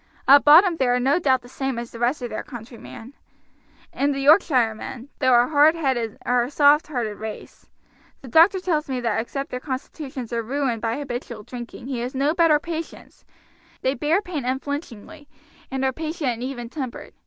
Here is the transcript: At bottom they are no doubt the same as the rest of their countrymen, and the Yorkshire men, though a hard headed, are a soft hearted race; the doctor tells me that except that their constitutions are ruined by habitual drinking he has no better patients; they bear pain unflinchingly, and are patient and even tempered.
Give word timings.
At 0.27 0.43
bottom 0.43 0.77
they 0.77 0.87
are 0.87 0.99
no 0.99 1.19
doubt 1.19 1.43
the 1.43 1.47
same 1.47 1.77
as 1.77 1.91
the 1.91 1.99
rest 1.99 2.23
of 2.23 2.31
their 2.31 2.41
countrymen, 2.41 3.13
and 3.93 4.15
the 4.15 4.19
Yorkshire 4.21 4.73
men, 4.73 5.09
though 5.19 5.39
a 5.39 5.47
hard 5.47 5.75
headed, 5.75 6.17
are 6.25 6.43
a 6.43 6.49
soft 6.49 6.87
hearted 6.87 7.17
race; 7.19 7.69
the 8.23 8.27
doctor 8.27 8.59
tells 8.59 8.89
me 8.89 8.99
that 9.01 9.19
except 9.19 9.49
that 9.51 9.61
their 9.61 9.67
constitutions 9.69 10.33
are 10.33 10.41
ruined 10.41 10.81
by 10.81 10.97
habitual 10.97 11.43
drinking 11.43 11.85
he 11.85 11.99
has 11.99 12.15
no 12.15 12.33
better 12.33 12.57
patients; 12.57 13.25
they 13.83 13.93
bear 13.93 14.23
pain 14.23 14.43
unflinchingly, 14.43 15.27
and 15.69 15.85
are 15.85 15.93
patient 15.93 16.31
and 16.31 16.41
even 16.43 16.67
tempered. 16.67 17.13